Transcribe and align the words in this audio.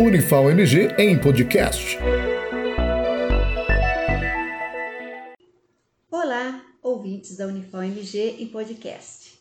Unifal 0.00 0.50
MG 0.50 0.94
em 0.98 1.18
podcast. 1.18 1.98
Olá, 6.10 6.64
ouvintes 6.82 7.36
da 7.36 7.46
Unifal 7.46 7.82
MG 7.82 8.36
em 8.38 8.48
podcast. 8.48 9.40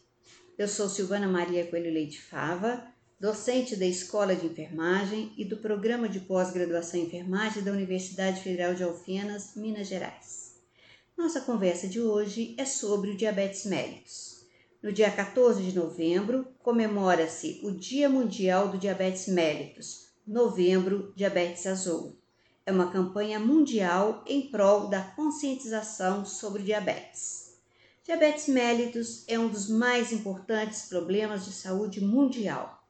Eu 0.57 0.67
sou 0.67 0.89
Silvana 0.89 1.27
Maria 1.27 1.65
Coelho 1.65 1.93
Leite 1.93 2.21
Fava, 2.21 2.83
docente 3.19 3.75
da 3.75 3.85
Escola 3.85 4.35
de 4.35 4.47
Enfermagem 4.47 5.31
e 5.37 5.45
do 5.45 5.57
Programa 5.57 6.09
de 6.09 6.19
Pós-Graduação 6.21 6.99
em 6.99 7.03
Enfermagem 7.05 7.63
da 7.63 7.71
Universidade 7.71 8.41
Federal 8.41 8.73
de 8.73 8.83
Alfenas, 8.83 9.55
Minas 9.55 9.87
Gerais. 9.87 10.55
Nossa 11.17 11.41
conversa 11.41 11.87
de 11.87 11.99
hoje 11.99 12.55
é 12.57 12.65
sobre 12.65 13.11
o 13.11 13.17
diabetes 13.17 13.65
mellitus. 13.65 14.40
No 14.81 14.91
dia 14.91 15.11
14 15.11 15.61
de 15.61 15.75
novembro, 15.75 16.47
comemora-se 16.63 17.59
o 17.61 17.69
Dia 17.69 18.09
Mundial 18.09 18.69
do 18.69 18.79
Diabetes 18.79 19.27
Mellitus, 19.27 20.07
Novembro 20.25 21.13
Diabetes 21.15 21.67
Azul. 21.67 22.17
É 22.65 22.71
uma 22.71 22.91
campanha 22.91 23.39
mundial 23.39 24.23
em 24.25 24.49
prol 24.49 24.87
da 24.87 25.01
conscientização 25.01 26.25
sobre 26.25 26.63
diabetes. 26.63 27.59
Diabetes 28.03 28.47
mellitus 28.47 29.23
é 29.27 29.37
um 29.37 29.49
dos 29.49 29.69
mais 29.69 30.11
importantes 30.11 30.89
problemas 30.89 31.45
de 31.45 31.51
saúde 31.51 32.03
mundial. 32.03 32.83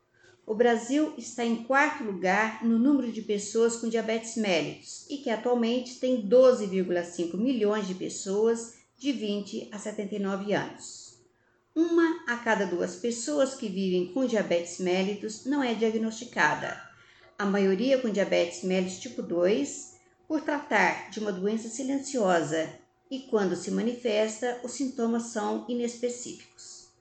O 0.46 0.55
Brasil 0.55 1.13
está 1.18 1.44
em 1.44 1.66
quarto 1.66 2.05
lugar 2.05 2.63
no 2.63 2.80
número 2.80 3.12
de 3.12 3.21
pessoas 3.21 3.76
com 3.76 3.90
diabetes 3.90 4.38
mellitus 4.38 5.05
e 5.10 5.18
que 5.18 5.30
atualmente 5.30 5.99
tem 5.99 6.26
12,5 6.26 7.35
milhões 7.35 7.85
de 7.85 7.96
pessoas 7.96 8.76
de 8.98 9.12
20 9.12 9.68
a 9.73 9.77
79 9.77 10.54
anos. 10.54 11.11
Uma 11.76 12.24
a 12.28 12.38
cada 12.38 12.66
duas 12.66 12.96
pessoas 12.96 13.56
que 13.56 13.68
vivem 13.68 14.14
com 14.14 14.26
diabetes 14.26 14.80
mellitus 14.80 15.46
não 15.46 15.64
é 15.64 15.74
diagnosticada 15.74 16.92
a 17.42 17.46
maioria 17.48 17.98
com 17.98 18.08
diabetes 18.08 18.62
mellitus 18.62 19.00
tipo 19.00 19.24
2, 19.24 19.96
por 20.28 20.41
tratar 20.41 21.10
de 21.10 21.20
uma 21.20 21.32
doença 21.32 21.68
silenciosa 21.70 22.70
e 23.10 23.22
quando 23.22 23.55
se 23.55 23.72
manifesta, 23.72 24.60
os 24.63 24.74
sintomas 24.74 25.24
são 25.24 25.66
inespecíficos. 25.68 26.91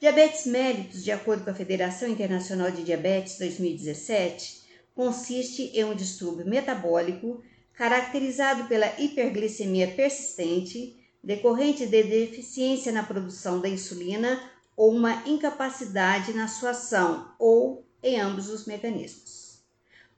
Diabetes 0.00 0.46
mellitus, 0.46 1.04
de 1.04 1.12
acordo 1.12 1.44
com 1.44 1.50
a 1.50 1.54
Federação 1.54 2.08
Internacional 2.08 2.70
de 2.70 2.82
Diabetes 2.82 3.36
2017, 3.38 4.62
consiste 4.94 5.64
em 5.74 5.84
um 5.84 5.94
distúrbio 5.94 6.46
metabólico 6.46 7.42
caracterizado 7.74 8.64
pela 8.64 8.86
hiperglicemia 8.98 9.88
persistente, 9.88 10.96
decorrente 11.24 11.86
de 11.86 12.02
deficiência 12.02 12.92
na 12.92 13.02
produção 13.02 13.60
da 13.60 13.68
insulina 13.68 14.40
ou 14.76 14.92
uma 14.92 15.26
incapacidade 15.26 16.32
na 16.32 16.48
sua 16.48 16.70
ação, 16.70 17.32
ou 17.38 17.84
em 18.02 18.20
ambos 18.20 18.48
os 18.48 18.66
mecanismos. 18.66 19.58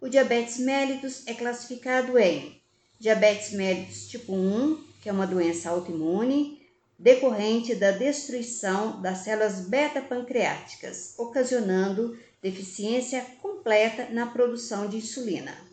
O 0.00 0.08
diabetes 0.08 0.58
mellitus 0.58 1.22
é 1.26 1.34
classificado 1.34 2.18
em 2.18 2.60
diabetes 2.98 3.52
mellitus 3.52 4.08
tipo 4.08 4.34
1, 4.34 4.84
que 5.00 5.08
é 5.08 5.12
uma 5.12 5.26
doença 5.26 5.70
autoimune 5.70 6.60
decorrente 6.98 7.74
da 7.74 7.90
destruição 7.90 9.00
das 9.02 9.18
células 9.18 9.68
beta-pancreáticas, 9.68 11.14
ocasionando 11.18 12.18
deficiência 12.42 13.24
completa 13.42 14.08
na 14.10 14.26
produção 14.26 14.88
de 14.88 14.96
insulina. 14.96 15.65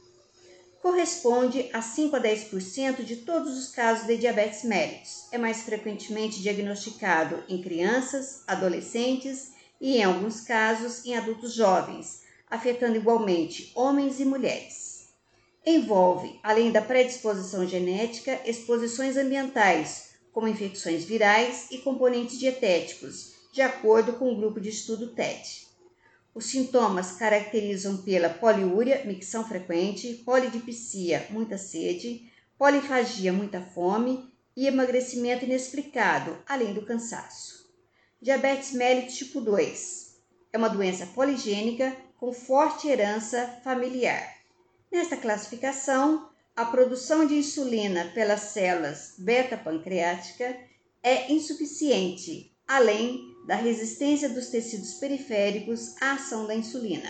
Corresponde 0.83 1.69
a 1.71 1.81
5 1.81 2.17
a 2.17 2.19
10% 2.19 3.05
de 3.05 3.15
todos 3.15 3.57
os 3.57 3.69
casos 3.69 4.05
de 4.05 4.17
diabetes 4.17 4.65
mellitus. 4.65 5.29
É 5.31 5.37
mais 5.37 5.61
frequentemente 5.61 6.41
diagnosticado 6.41 7.41
em 7.47 7.61
crianças, 7.61 8.43
adolescentes 8.45 9.53
e, 9.79 9.95
em 9.95 10.03
alguns 10.03 10.41
casos, 10.41 11.05
em 11.05 11.15
adultos 11.15 11.53
jovens, 11.53 12.23
afetando 12.51 12.97
igualmente 12.97 13.71
homens 13.73 14.19
e 14.19 14.25
mulheres. 14.25 15.07
Envolve, 15.65 16.37
além 16.43 16.69
da 16.69 16.81
predisposição 16.81 17.65
genética, 17.65 18.41
exposições 18.45 19.15
ambientais, 19.15 20.09
como 20.33 20.49
infecções 20.49 21.05
virais 21.05 21.67
e 21.71 21.77
componentes 21.77 22.37
dietéticos, 22.37 23.35
de 23.53 23.61
acordo 23.61 24.11
com 24.13 24.33
o 24.33 24.35
grupo 24.35 24.59
de 24.59 24.67
estudo 24.67 25.15
TED. 25.15 25.65
Os 26.35 26.45
sintomas 26.45 27.11
caracterizam 27.11 27.97
pela 27.97 28.29
poliúria, 28.29 29.03
micção 29.05 29.47
frequente, 29.47 30.15
polidipsia, 30.25 31.27
muita 31.29 31.57
sede, 31.57 32.31
polifagia, 32.57 33.31
muita 33.31 33.61
fome 33.61 34.33
e 34.55 34.65
emagrecimento 34.65 35.45
inexplicado, 35.45 36.37
além 36.47 36.73
do 36.73 36.85
cansaço. 36.85 37.71
Diabetes 38.21 38.71
mellitus 38.71 39.15
tipo 39.15 39.41
2 39.41 40.17
é 40.51 40.57
uma 40.57 40.69
doença 40.69 41.05
poligênica 41.07 41.95
com 42.17 42.31
forte 42.31 42.87
herança 42.87 43.59
familiar. 43.63 44.33
Nesta 44.91 45.17
classificação, 45.17 46.29
a 46.55 46.65
produção 46.65 47.27
de 47.27 47.35
insulina 47.35 48.11
pelas 48.13 48.41
células 48.41 49.15
beta-pancreática 49.17 50.55
é 51.01 51.31
insuficiente, 51.31 52.52
além 52.67 53.33
da 53.45 53.55
resistência 53.55 54.29
dos 54.29 54.47
tecidos 54.47 54.95
periféricos 54.95 55.95
à 56.01 56.13
ação 56.13 56.47
da 56.47 56.55
insulina. 56.55 57.09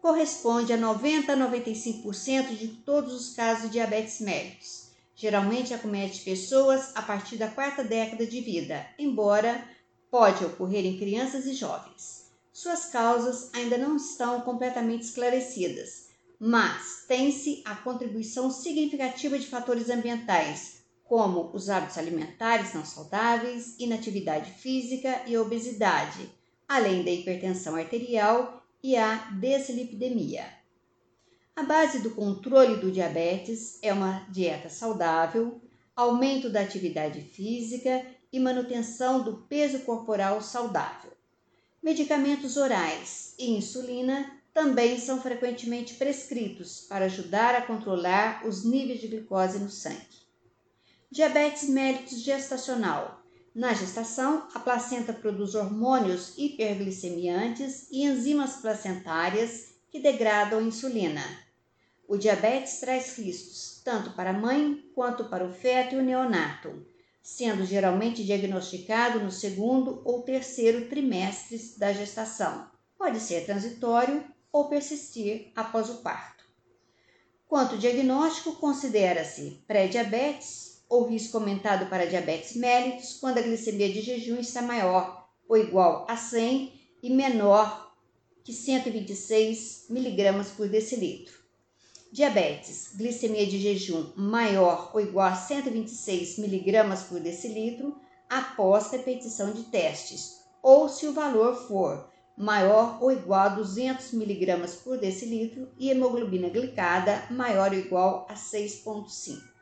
Corresponde 0.00 0.72
a 0.72 0.76
90 0.76 1.32
a 1.32 1.36
95% 1.36 2.56
de 2.56 2.68
todos 2.68 3.12
os 3.12 3.34
casos 3.34 3.64
de 3.64 3.72
diabetes 3.72 4.20
mellitus. 4.20 4.88
Geralmente 5.14 5.74
acomete 5.74 6.22
pessoas 6.22 6.92
a 6.94 7.02
partir 7.02 7.36
da 7.36 7.48
quarta 7.48 7.82
década 7.82 8.24
de 8.24 8.40
vida, 8.40 8.86
embora 8.98 9.64
pode 10.10 10.44
ocorrer 10.44 10.86
em 10.86 10.96
crianças 10.96 11.46
e 11.46 11.54
jovens. 11.54 12.26
Suas 12.52 12.86
causas 12.86 13.50
ainda 13.52 13.76
não 13.76 13.96
estão 13.96 14.40
completamente 14.40 15.02
esclarecidas, 15.02 16.08
mas 16.38 17.04
tem-se 17.06 17.62
a 17.64 17.74
contribuição 17.74 18.50
significativa 18.50 19.38
de 19.38 19.46
fatores 19.46 19.90
ambientais, 19.90 20.77
como 21.08 21.50
os 21.54 21.70
hábitos 21.70 21.96
alimentares 21.96 22.74
não 22.74 22.84
saudáveis, 22.84 23.74
inatividade 23.78 24.52
física 24.52 25.22
e 25.26 25.38
obesidade, 25.38 26.30
além 26.68 27.02
da 27.02 27.10
hipertensão 27.10 27.74
arterial 27.74 28.62
e 28.82 28.94
a 28.94 29.14
deslipidemia. 29.32 30.44
A 31.56 31.62
base 31.62 32.00
do 32.00 32.10
controle 32.10 32.76
do 32.76 32.92
diabetes 32.92 33.78
é 33.82 33.92
uma 33.92 34.26
dieta 34.28 34.68
saudável, 34.68 35.60
aumento 35.96 36.50
da 36.50 36.60
atividade 36.60 37.22
física 37.22 38.04
e 38.30 38.38
manutenção 38.38 39.22
do 39.22 39.38
peso 39.48 39.80
corporal 39.80 40.42
saudável. 40.42 41.10
Medicamentos 41.82 42.56
orais 42.58 43.34
e 43.38 43.50
insulina 43.50 44.30
também 44.52 45.00
são 45.00 45.22
frequentemente 45.22 45.94
prescritos 45.94 46.82
para 46.82 47.06
ajudar 47.06 47.54
a 47.54 47.62
controlar 47.62 48.46
os 48.46 48.64
níveis 48.64 49.00
de 49.00 49.08
glicose 49.08 49.58
no 49.58 49.70
sangue. 49.70 50.27
Diabetes 51.10 51.68
mellitus 51.68 52.20
gestacional. 52.20 53.22
Na 53.54 53.72
gestação, 53.72 54.46
a 54.54 54.58
placenta 54.58 55.12
produz 55.12 55.54
hormônios 55.54 56.34
hiperglicemiantes 56.36 57.88
e 57.90 58.04
enzimas 58.04 58.56
placentárias 58.56 59.74
que 59.90 60.00
degradam 60.00 60.58
a 60.58 60.62
insulina. 60.62 61.24
O 62.06 62.16
diabetes 62.16 62.80
traz 62.80 63.16
riscos 63.18 63.80
tanto 63.84 64.10
para 64.10 64.30
a 64.30 64.38
mãe 64.38 64.84
quanto 64.94 65.24
para 65.24 65.44
o 65.44 65.52
feto 65.52 65.94
e 65.94 65.98
o 65.98 66.02
neonato 66.02 66.86
sendo 67.28 67.66
geralmente 67.66 68.24
diagnosticado 68.24 69.20
no 69.20 69.30
segundo 69.30 70.00
ou 70.02 70.22
terceiro 70.22 70.88
trimestres 70.88 71.76
da 71.76 71.92
gestação. 71.92 72.70
Pode 72.96 73.20
ser 73.20 73.44
transitório 73.44 74.24
ou 74.50 74.70
persistir 74.70 75.52
após 75.54 75.90
o 75.90 75.96
parto. 75.96 76.42
Quanto 77.46 77.72
ao 77.72 77.78
diagnóstico, 77.78 78.54
considera-se 78.54 79.62
pré-diabetes 79.66 80.67
ou 80.88 81.06
risco 81.06 81.36
aumentado 81.36 81.86
para 81.86 82.06
diabetes 82.06 82.56
mellitus 82.56 83.18
quando 83.20 83.38
a 83.38 83.42
glicemia 83.42 83.92
de 83.92 84.00
jejum 84.00 84.38
está 84.38 84.62
maior 84.62 85.28
ou 85.48 85.56
igual 85.56 86.06
a 86.08 86.16
100 86.16 86.72
e 87.02 87.10
menor 87.10 87.92
que 88.42 88.52
126 88.52 89.86
mg 89.90 90.44
por 90.56 90.68
decilitro. 90.68 91.38
Diabetes, 92.10 92.92
glicemia 92.96 93.46
de 93.46 93.58
jejum 93.58 94.12
maior 94.16 94.90
ou 94.94 95.00
igual 95.00 95.28
a 95.28 95.34
126 95.34 96.38
mg 96.38 97.04
por 97.08 97.20
decilitro 97.20 97.94
após 98.30 98.90
repetição 98.90 99.52
de 99.52 99.64
testes, 99.64 100.38
ou 100.62 100.88
se 100.88 101.06
o 101.06 101.12
valor 101.12 101.54
for 101.66 102.08
maior 102.36 103.02
ou 103.02 103.10
igual 103.10 103.40
a 103.40 103.48
200 103.48 104.12
mg 104.14 104.68
por 104.84 104.96
decilitro 104.96 105.68
e 105.78 105.90
hemoglobina 105.90 106.48
glicada 106.48 107.26
maior 107.30 107.72
ou 107.72 107.78
igual 107.78 108.26
a 108.30 108.34
6,5. 108.34 109.57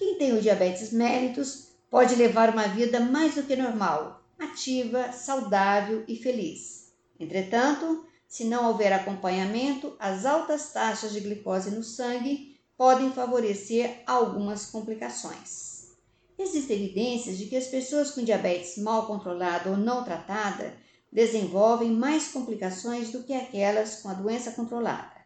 Quem 0.00 0.14
tem 0.14 0.32
o 0.32 0.40
diabetes 0.40 0.92
mellitus 0.92 1.72
pode 1.90 2.14
levar 2.14 2.48
uma 2.48 2.66
vida 2.68 3.00
mais 3.00 3.34
do 3.34 3.42
que 3.42 3.54
normal, 3.54 4.24
ativa, 4.38 5.12
saudável 5.12 6.04
e 6.08 6.16
feliz. 6.16 6.90
Entretanto, 7.18 8.06
se 8.26 8.44
não 8.44 8.68
houver 8.68 8.94
acompanhamento, 8.94 9.94
as 9.98 10.24
altas 10.24 10.72
taxas 10.72 11.12
de 11.12 11.20
glicose 11.20 11.70
no 11.70 11.84
sangue 11.84 12.58
podem 12.78 13.12
favorecer 13.12 14.02
algumas 14.06 14.64
complicações. 14.64 15.90
Existem 16.38 16.82
evidências 16.82 17.36
de 17.36 17.44
que 17.44 17.56
as 17.56 17.66
pessoas 17.66 18.10
com 18.12 18.24
diabetes 18.24 18.78
mal 18.78 19.06
controlada 19.06 19.68
ou 19.68 19.76
não 19.76 20.02
tratada 20.02 20.72
desenvolvem 21.12 21.90
mais 21.90 22.28
complicações 22.28 23.12
do 23.12 23.22
que 23.22 23.34
aquelas 23.34 23.96
com 23.96 24.08
a 24.08 24.14
doença 24.14 24.52
controlada. 24.52 25.20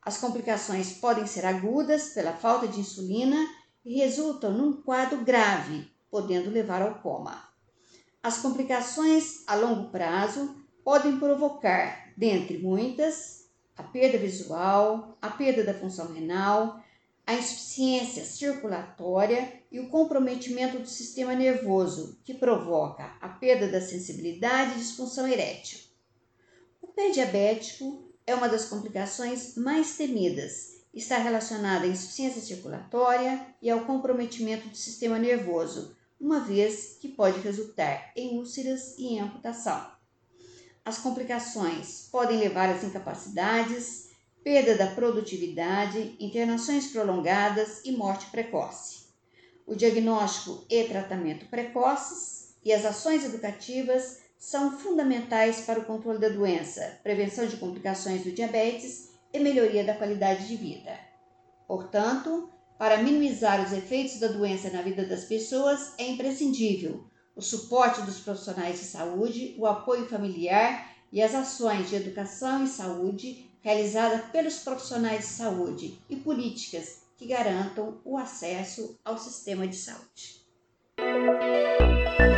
As 0.00 0.16
complicações 0.16 0.94
podem 0.94 1.26
ser 1.26 1.44
agudas 1.44 2.14
pela 2.14 2.32
falta 2.32 2.66
de 2.66 2.80
insulina 2.80 3.46
e 3.86 3.98
resultam 3.98 4.52
num 4.52 4.82
quadro 4.82 5.24
grave, 5.24 5.88
podendo 6.10 6.50
levar 6.50 6.82
ao 6.82 6.96
coma. 6.96 7.48
As 8.20 8.38
complicações 8.38 9.44
a 9.46 9.54
longo 9.54 9.90
prazo 9.90 10.56
podem 10.82 11.20
provocar, 11.20 12.12
dentre 12.16 12.58
muitas, 12.58 13.48
a 13.76 13.84
perda 13.84 14.18
visual, 14.18 15.16
a 15.22 15.30
perda 15.30 15.62
da 15.62 15.72
função 15.72 16.12
renal, 16.12 16.82
a 17.24 17.34
insuficiência 17.34 18.24
circulatória 18.24 19.62
e 19.70 19.78
o 19.78 19.88
comprometimento 19.88 20.80
do 20.80 20.88
sistema 20.88 21.34
nervoso, 21.34 22.18
que 22.24 22.34
provoca 22.34 23.16
a 23.20 23.28
perda 23.28 23.68
da 23.68 23.80
sensibilidade 23.80 24.72
e 24.72 24.78
disfunção 24.78 25.28
erétil. 25.28 25.78
O 26.82 26.88
pé 26.88 27.10
diabético 27.10 28.10
é 28.26 28.34
uma 28.34 28.48
das 28.48 28.64
complicações 28.64 29.56
mais 29.56 29.96
temidas. 29.96 30.75
Está 30.96 31.18
relacionada 31.18 31.84
à 31.84 31.88
insuficiência 31.88 32.40
circulatória 32.40 33.46
e 33.60 33.68
ao 33.68 33.80
comprometimento 33.80 34.66
do 34.66 34.76
sistema 34.78 35.18
nervoso, 35.18 35.94
uma 36.18 36.40
vez 36.40 36.96
que 36.98 37.06
pode 37.06 37.38
resultar 37.40 38.12
em 38.16 38.38
úlceras 38.38 38.96
e 38.96 39.08
em 39.08 39.20
amputação. 39.20 39.92
As 40.82 40.96
complicações 40.96 42.08
podem 42.10 42.38
levar 42.38 42.70
às 42.70 42.82
incapacidades, 42.82 44.08
perda 44.42 44.74
da 44.74 44.86
produtividade, 44.86 46.16
internações 46.18 46.86
prolongadas 46.86 47.84
e 47.84 47.92
morte 47.92 48.30
precoce. 48.30 49.08
O 49.66 49.74
diagnóstico 49.74 50.64
e 50.70 50.84
tratamento 50.84 51.44
precoces 51.50 52.54
e 52.64 52.72
as 52.72 52.86
ações 52.86 53.22
educativas 53.22 54.20
são 54.38 54.78
fundamentais 54.78 55.60
para 55.60 55.78
o 55.78 55.84
controle 55.84 56.18
da 56.18 56.30
doença, 56.30 56.98
prevenção 57.02 57.46
de 57.46 57.58
complicações 57.58 58.24
do 58.24 58.32
diabetes 58.32 59.14
e 59.32 59.38
melhoria 59.38 59.84
da 59.84 59.94
qualidade 59.94 60.46
de 60.48 60.56
vida. 60.56 60.98
Portanto, 61.66 62.48
para 62.78 62.98
minimizar 62.98 63.64
os 63.64 63.72
efeitos 63.72 64.20
da 64.20 64.28
doença 64.28 64.70
na 64.70 64.82
vida 64.82 65.04
das 65.04 65.24
pessoas, 65.24 65.94
é 65.98 66.06
imprescindível 66.08 67.04
o 67.34 67.42
suporte 67.42 68.00
dos 68.02 68.20
profissionais 68.20 68.78
de 68.78 68.86
saúde, 68.86 69.54
o 69.58 69.66
apoio 69.66 70.06
familiar 70.06 70.90
e 71.12 71.22
as 71.22 71.34
ações 71.34 71.88
de 71.88 71.96
educação 71.96 72.64
e 72.64 72.68
saúde 72.68 73.50
realizada 73.60 74.18
pelos 74.32 74.60
profissionais 74.60 75.20
de 75.20 75.26
saúde 75.26 75.98
e 76.08 76.16
políticas 76.16 77.02
que 77.16 77.26
garantam 77.26 77.98
o 78.04 78.16
acesso 78.16 78.98
ao 79.04 79.18
sistema 79.18 79.66
de 79.66 79.76
saúde. 79.76 80.46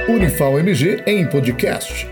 Unifal 0.09 0.59
MG 0.59 1.05
em 1.07 1.29
podcast. 1.29 2.07